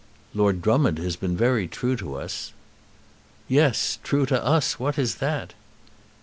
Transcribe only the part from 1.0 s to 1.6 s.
been